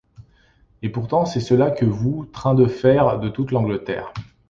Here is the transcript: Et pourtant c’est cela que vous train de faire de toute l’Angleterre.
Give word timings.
Et 0.81 0.89
pourtant 0.89 1.25
c’est 1.27 1.39
cela 1.41 1.69
que 1.69 1.85
vous 1.85 2.25
train 2.25 2.55
de 2.55 2.65
faire 2.65 3.19
de 3.19 3.29
toute 3.29 3.51
l’Angleterre. 3.51 4.11